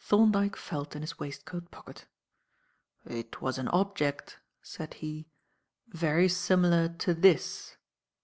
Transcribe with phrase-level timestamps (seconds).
[0.00, 2.06] Thorndyke felt in his waistcoat pocket.
[3.04, 5.28] "It was an object," said he,
[5.86, 7.76] "very similar to this."